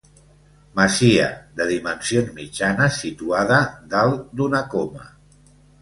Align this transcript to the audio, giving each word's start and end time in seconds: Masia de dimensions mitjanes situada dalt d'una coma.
Masia 0.79 1.27
de 1.59 1.67
dimensions 1.73 2.33
mitjanes 2.39 2.99
situada 3.05 3.63
dalt 3.97 4.29
d'una 4.41 4.67
coma. 4.77 5.11